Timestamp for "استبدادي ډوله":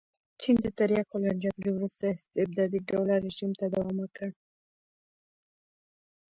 2.07-3.15